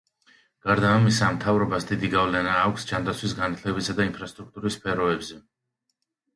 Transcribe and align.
გარდა 0.67 0.93
ამისა, 0.99 1.29
მთავრობას 1.35 1.85
დიდი 1.91 2.09
გავლენა 2.15 2.57
აქვს 2.63 2.89
ჯანდაცვის, 2.93 3.37
განათლებისა 3.43 3.99
და 4.03 4.11
ინფრასტრუქტურის 4.11 4.81
სფეროებზე. 4.83 5.41